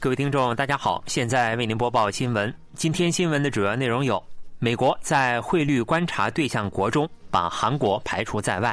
[0.00, 2.54] 各位听众，大家好，现在为您播报新闻。
[2.74, 4.22] 今天新闻的主要内容有：
[4.60, 8.72] 美国在汇率观察对象国中把韩国排除在外；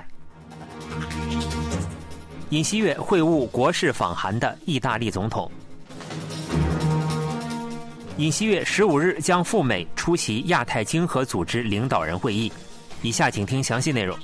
[2.50, 5.50] 尹锡悦会晤国事访韩的意大利总统；
[8.18, 12.54] 尹锡悦十五日将赴美出席亚太经合组织领导人会议。
[13.02, 14.16] 以下请听详细内容。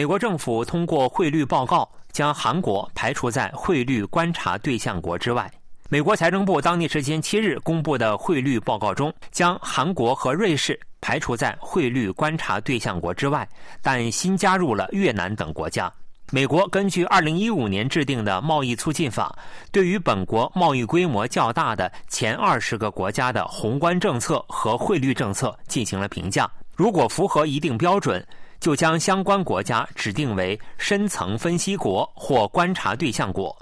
[0.00, 5.52] 美国政府通过汇率报告，将韩国排除在汇率观察对象国之外。
[5.90, 13.46] 美国财政部当地时间七日公布的汇率报告中，将韩国和瑞士排除在汇率观察对象国之外，
[13.82, 15.92] 但新加入了越南等国家。
[16.32, 19.38] 美国根据2015年制定的贸易促进法，
[19.70, 28.26] 对于本国贸易规模较大的前二十个国家的宏观政策和汇率政策进行了评价，如果符合一定标准。
[28.60, 33.56] 就将相关国家指定为深层分析国或观察对象国。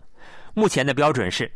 [0.55, 1.51] 目前的标准是，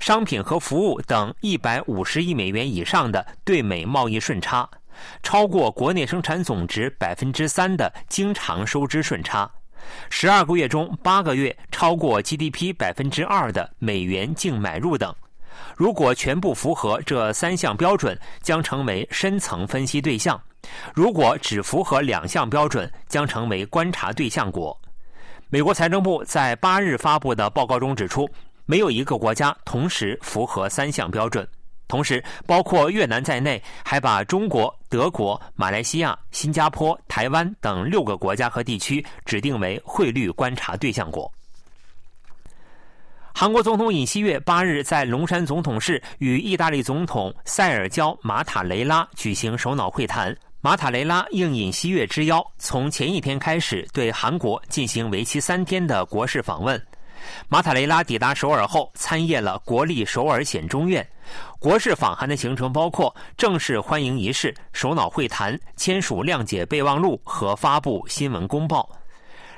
[0.00, 4.68] 商品和服务等一百五十亿美元以上的对美贸易顺差，
[5.22, 9.48] 超过国内生产总值百分之三的经常收支顺差，
[10.10, 15.14] 十二个月中八个月超过 GDP 百分之二的美元净买入等。
[15.76, 20.40] 如果全部符合这三项标准，将成为深层分析对象。
[20.94, 24.78] 如果只符合两项标准，将成为观察对象国。
[25.48, 28.28] 美国财政部在八日发布的报告中指出，
[28.66, 31.48] 没有一个国家同时符合三项标准。
[31.86, 41.32] 同时，包括越南在内，还把中国、德国、马来西亚、新加坡、台湾等六个国家和地区指定为汇率观察对象国。
[43.32, 50.36] 韩国总统尹锡悦八日在龙山总统室与意大利总统塞尔焦·马塔雷拉举行首脑会谈。
[50.60, 56.84] 马塔雷拉应尹锡悦之邀，从前一天开始对韩国进行为期三天的国事访问。
[57.48, 61.08] 马塔雷拉抵达首尔后，参谒了国立首尔显中院。
[61.60, 68.90] 国事访韩的行程包括正式欢迎仪式、首脑会谈、签署谅解备忘录和发布新闻公报。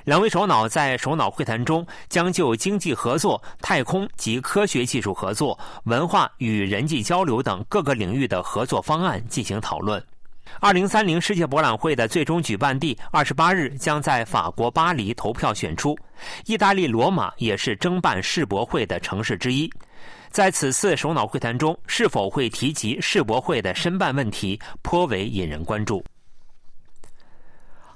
[0.04, 10.02] 两位首脑在首脑会谈中将就经济合作、太空及科学技术合作、文化与人际交流等各个领域的合作方案进行讨论。
[10.58, 15.96] 二零三零世界博览会的最终举办地二十八日将在法国巴黎投票选出，
[16.46, 19.70] 意大利罗马也是争办世博会的城市之一。
[20.30, 26.04] 在此次首脑会谈中，是否会提及世博会的申办问题，颇为引人关注。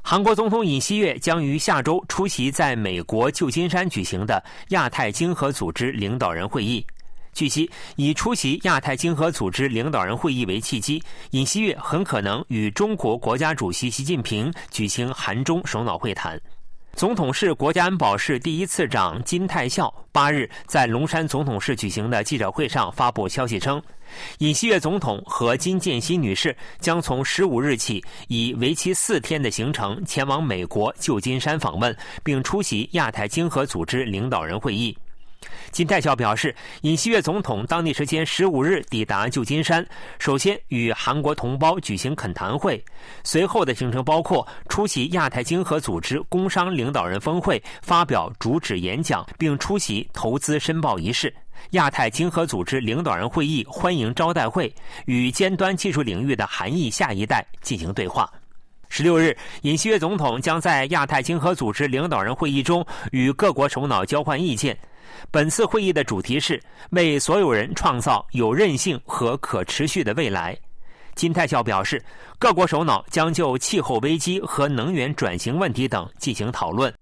[0.03, 6.87] 韩国总统尹锡悦将于下周出席在美国旧金山举行的亚太经合组织领导人会议。
[7.34, 11.02] 据悉，以出席亚太经合组织领导人会议为契机，
[11.32, 16.40] 尹锡悦很可能与中国国家主席习近平举行韩中首脑会谈。
[16.94, 23.82] 总统室国家安保室第一次长金泰孝八日在龙山总统室举行的记者会上发布消息称，
[24.38, 34.96] 尹锡悦总统和金建熙女士将从十五日起以为期四天的行程前往美国旧金山访问，并出席亚太经合组织领导人会议。
[35.71, 39.84] 金泰孝表示，尹锡悦总统当地时间十五日抵达旧金山，
[40.19, 42.82] 首先与韩国同胞举行恳谈会，
[43.25, 51.28] 随后的行程包括出席亚太经合组织工商领导人峰会，发表主旨演讲，并出席投资申报仪式；
[51.71, 54.72] 亚太经合组织领导人会议欢迎招待会，
[55.06, 58.31] 与尖端技术领域的韩裔下一代进行对话。
[58.88, 64.78] 十六日，尹锡悦总统将在亚太经合组织领导人会议中与各国首脑交换意见。
[65.31, 70.56] 本次会议的主题是为所有人创造有韧性和可持续的未来。
[71.15, 72.04] 金泰孝表示，
[72.38, 76.93] 各国首脑将就气候危机和能源转型问题等进行讨论。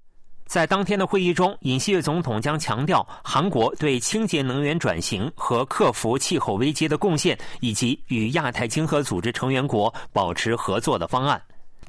[0.45, 11.41] 在当天的会议中，尹锡悦总统将强调韩国对清洁能源转型和克服气候危机的贡献，以及与亚太经合组织成员国保持合作的方案。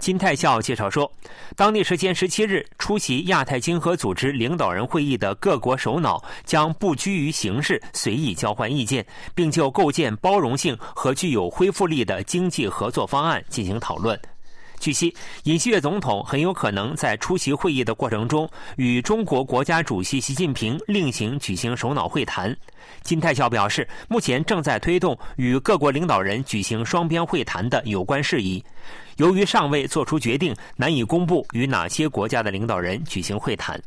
[0.04, 1.10] 金泰孝介绍说，
[1.56, 14.20] 当地时间十七日出席亚太经合组织领导人会议的各国首脑将不拘于形式，随意交换意见，并就构建包容性和具有恢复力的经济合作方案进行讨论。
[14.84, 22.54] 据悉，尹锡悦总统很有可能在出席会议的过程中，与中国国家主席习近平另行举行首脑会谈。
[23.02, 28.62] 金泰孝表示，目前正在推动与各国领导人举行双边会谈的有关事宜。
[29.16, 33.82] 由于尚未做出决定，难以公布与哪些国家的领导人举行会谈。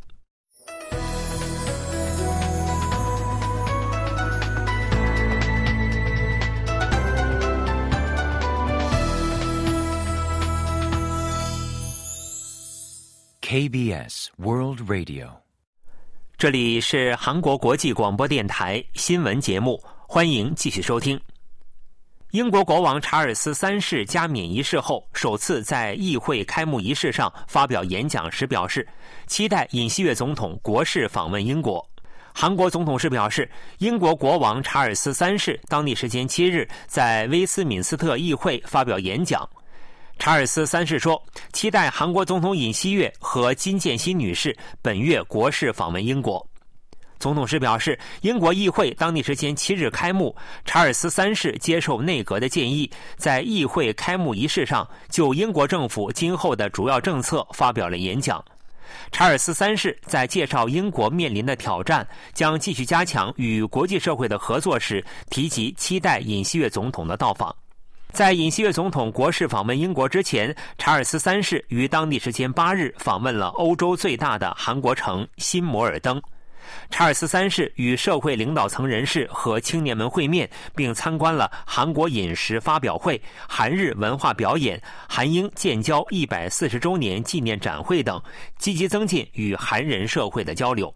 [13.57, 15.29] KBS World Radio，
[16.37, 21.19] 这里是韩国国际广播电台新闻节目，欢迎继续收听。
[22.33, 28.87] 英国国王查尔斯三世加冕仪式后，首次在议会开幕仪式上发表演讲时表示，
[29.27, 31.83] 期待尹锡悦总统国事访问英国。
[32.35, 39.49] 韩国总统室表示，英国国王查尔斯三世当地时间七日在威斯敏斯特议会发表演讲。
[40.19, 41.23] 查尔斯三世说，
[41.53, 46.45] 期待韩国总统尹锡悦和金建新女士本月国事访问英国。
[47.19, 50.35] 总统时表示，英国议会当地时间七日开幕，
[50.65, 58.45] 查尔斯三世接受内阁的建议，在议会开幕仪式上就英国政府今后的主要政策发表了演讲。
[59.13, 67.55] 查尔斯三世在介绍英国面临的挑战，将继续加强与国际社会的合作时，提及期待尹锡悦总统的到访。
[68.17, 76.19] 在尹锡悦总统国事访问英国之前，查尔斯三世于当地时间八日访问了欧洲最大的韩国城新摩尔登。
[76.89, 88.19] 查尔斯三世与社会领导层人士和青年们会面，并参观了韩国饮食发表会、韩日文化表演、韩英建交一百四十周年纪念展会等，
[88.57, 90.91] 积极增进与韩人社会的交流。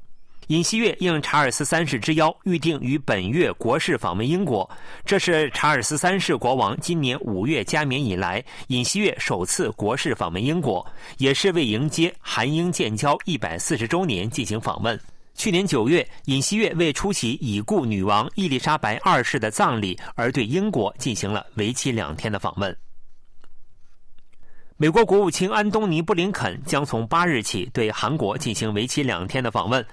[0.50, 4.68] 尹锡悦应查尔斯三世之邀，预定于本月国事访问英国。
[5.04, 10.84] 这是查尔斯三世国王今年五月加冕以来，尹锡悦首次国事访问英国，
[11.18, 14.98] 也是为迎接韩英建交一百四十周年进行访问。
[15.36, 22.76] 去年九月，尹锡悦为出席已故女王伊丽莎白二世的葬礼，而对英国进行了为期两天的访问。
[24.76, 29.86] 美国国务卿安东尼·布林肯将从八日起对韩国进行为期两天的访问。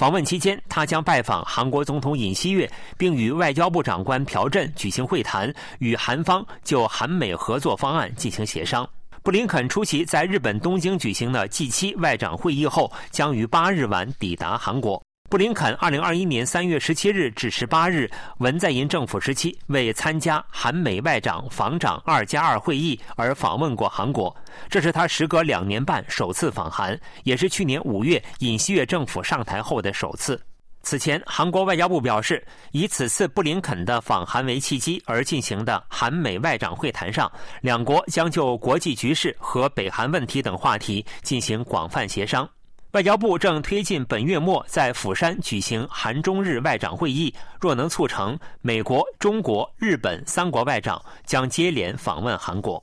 [0.00, 2.66] 访问期间，他将拜访韩国总统尹锡悦，
[2.96, 8.88] 并与外交部长官朴振举行会谈，与韩方就韩美合作方案进行协商。
[9.22, 15.02] 布林肯出席在日本东京举行的 G7 外长会议后，将于八日晚抵达韩国。
[15.30, 24.36] 布林肯2021年3月17日至18日文在寅政府时期为参加韩美外长防长二加二会议而访问过韩国，
[24.68, 30.42] 这是他时隔两年半首次访韩，也是去年五月尹锡悦政府上台后的首次。
[30.82, 37.30] 此前，韩国外交部表示，以此次布林肯的访韩为契机而进行的韩美外长会谈上，
[37.60, 42.48] 两国将就国际局势和北韩问题等话题进行广泛协商。
[42.92, 52.82] 外交部正推进本月末在釜山举行韩中日外长会议，若能促成，美国、中国、日本三国外长将接连访问韩国。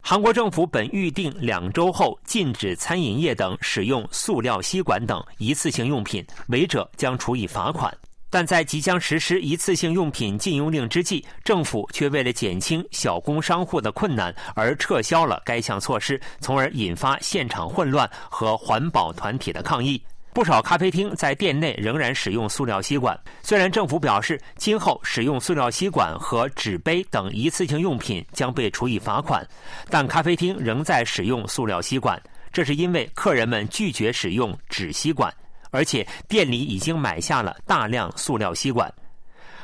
[0.00, 7.96] 韩国政府本预定两周后禁止餐饮业等使用塑料吸管等一次性用品，违者将处以罚款。
[8.32, 20.02] 但在即将实施一次性用品禁用令之际，政府却为了减轻小工商户的困难而撤销了该项措施，从而引发现场混乱和环保团体的抗议。
[20.32, 23.14] 不少咖啡厅在店内仍然使用塑料吸管。
[23.42, 29.46] 虽然政府表示今后使用塑料吸管和纸杯等一次性用品将被处以罚款，
[29.90, 32.18] 但咖啡厅仍在使用塑料吸管。
[32.50, 35.30] 这是因为客人们拒绝使用纸吸管，
[35.72, 38.92] 而且店里已经买下了大量塑料吸管。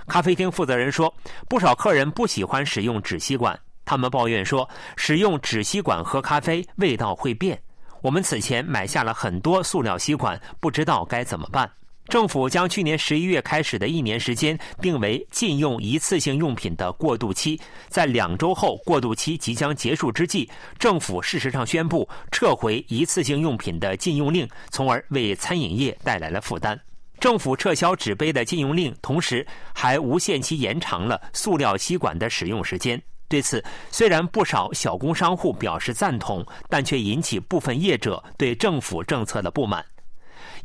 [0.08, 1.14] 咖啡厅负责人说，
[1.48, 7.60] 不少客人不喜欢使用纸吸管，他们抱怨说，使用纸吸管喝咖啡味道会变。
[8.00, 11.70] 我们此前买下了很多塑料吸管，不知道该怎么办。
[12.08, 20.48] 政府将去年十一月开始的一年时间定为禁用一次性用品的过渡期，在两周后过渡期即将结束之际，
[20.78, 26.78] 政府事实上宣布撤回一次性用品的禁用令，从而为餐饮业带来了负担。
[27.20, 33.00] 政府撤销纸杯的禁用令，同时还无限期延长了塑料吸管的使用时间。
[33.28, 39.84] 对此，虽然不少小工商户表示赞同，但却引起部分业者对政府政策的不满。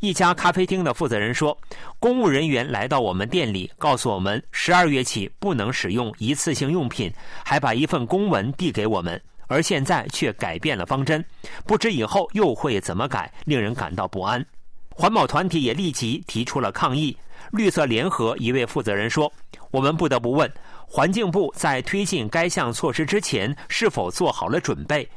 [0.00, 1.56] 一家咖啡厅的负责人说
[1.98, 7.12] ：“公务人员来到我们店里，告诉我们十二月起不能使用一次性用品，
[7.44, 11.24] 还把一份公文递给我们，而现在却改变了方针，
[11.64, 14.44] 不知以后又会怎么改，令人感到不安。”
[14.90, 17.16] 环保团体也立即提出了抗议。
[17.50, 19.30] 绿色联合一位负责人说
[19.70, 20.50] ：“我们不得不问。”
[20.86, 25.08] 环境部在推进该项措施之前，是否做好了准备？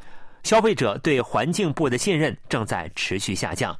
[0.43, 3.77] 消费者对环境部的信任正在持续下降。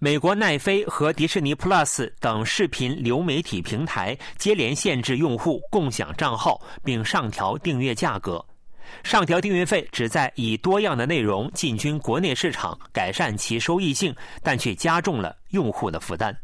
[0.00, 8.44] 美国奈飞和迪士尼 Plus 等视频流媒体平台接连限制用户共享账号，并上调订阅价格。
[9.02, 16.36] 上调订阅费旨在以多样的内容进军国内市场，改善其收益性，但却加重了用户的负担。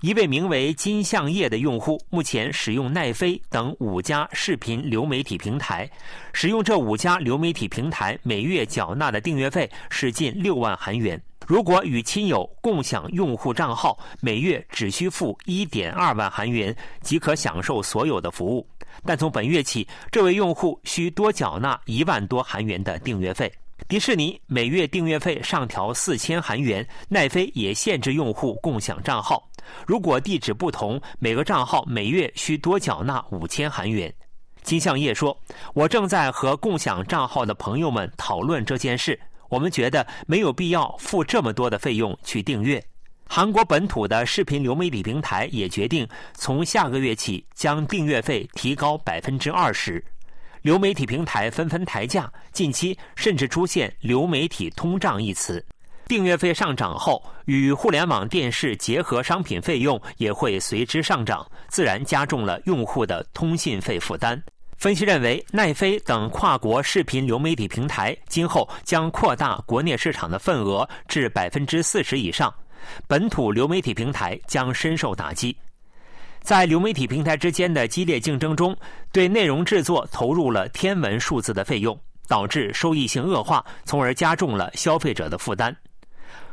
[0.00, 5.90] 一位名为金相业的用户目前使用奈飞等五家视频流媒体平台，
[6.32, 11.20] 使用这五家流媒体平台每月缴纳的订阅费是近六万韩元。
[11.46, 18.66] 如果与亲友共享用户账号，每月只需付一点二万韩元即可享受所有的服务。
[19.04, 23.50] 但从本月起，这位用户需多缴纳一万多韩元的订阅费。
[23.88, 29.48] 迪士尼每月订阅费上调四千韩元，奈飞也限制用户共享账号。
[29.86, 34.12] 如果地址不同，每个账号每月需多缴纳五千韩元。
[34.62, 35.36] 金相业说
[35.74, 39.18] ：“我正在和共享账号的朋友们讨论这件事。
[39.52, 42.82] 我们觉得没有必要付这么多的费用去订阅。”
[43.28, 50.02] 韩国本土的视频流媒体平台也决定从下个月起将订阅费提高百分之二十。
[50.62, 55.62] 流媒体平台纷纷抬价，近期甚至出现“流媒体通胀”一词。
[56.06, 64.40] 订阅费上涨后，与互联网电视结合商品费用也会随之上涨，自然加重了用户的通信费负担。
[64.82, 72.52] 分析认为，奈飞等跨国视频流媒体平台今后将扩大国内市场的份额至百分之四十以上，
[73.06, 75.56] 本土流媒体平台将深受打击。
[76.40, 78.76] 在流媒体平台之间的激烈竞争中，
[79.12, 81.96] 对内容制作投入了天文数字的费用，
[82.26, 85.72] 导致收益性恶化，从而加重了消费者的负担。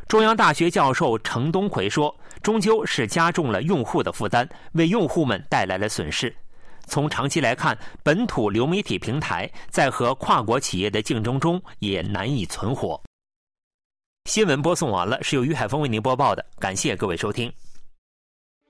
[0.07, 6.31] 中央大学教授程东奎说：“终究是加重了用户的负担，为用户们带来了损失。
[6.89, 13.01] 从长期来看，本土流媒体平台在和跨国企业的竞争中也难以存活。”
[14.29, 17.51] 新闻播送完了，是由于海峰为您播报的，感谢各位收听。